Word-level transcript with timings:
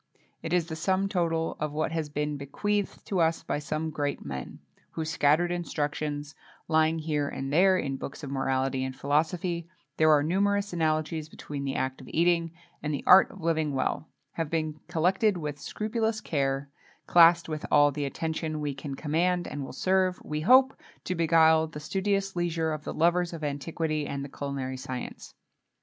It 0.41 0.51
is 0.51 0.65
the 0.65 0.75
sum 0.75 1.07
total 1.07 1.55
of 1.59 1.73
what 1.73 1.91
has 1.91 2.09
been 2.09 2.35
bequeathed 2.35 3.05
to 3.05 3.19
us 3.19 3.43
by 3.43 3.59
some 3.59 3.91
great 3.91 4.25
men, 4.25 4.57
whose 4.89 5.11
scattered 5.11 5.51
instructions, 5.51 6.33
lying 6.67 6.97
here 6.97 7.29
and 7.29 7.53
there 7.53 7.77
in 7.77 7.97
books 7.97 8.23
of 8.23 8.31
morality 8.31 8.83
and 8.83 8.95
philosophy 8.95 9.69
there 9.97 10.09
are 10.09 10.23
numerous 10.23 10.73
analogies 10.73 11.29
between 11.29 11.63
the 11.65 11.75
act 11.75 12.01
of 12.01 12.07
eating 12.09 12.49
and 12.81 12.91
the 12.91 13.03
art 13.05 13.29
of 13.29 13.41
living 13.41 13.75
well 13.75 14.09
have 14.31 14.49
been 14.49 14.79
collected 14.87 15.37
with 15.37 15.59
scrupulous 15.59 16.19
care, 16.19 16.67
classed 17.05 17.47
with 17.47 17.63
all 17.69 17.91
the 17.91 18.05
attention 18.05 18.59
we 18.59 18.73
can 18.73 18.95
command, 18.95 19.47
and 19.47 19.63
will 19.63 19.71
serve, 19.71 20.19
we 20.25 20.41
hope, 20.41 20.75
to 21.03 21.13
beguile 21.13 21.67
the 21.67 21.79
studious 21.79 22.35
leisure 22.35 22.71
of 22.73 22.83
the 22.83 22.91
lovers 22.95 23.33
of 23.33 23.43
antiquity 23.43 24.07
and 24.07 24.25
the 24.25 24.29
culinary 24.29 24.77
science. 24.77 25.35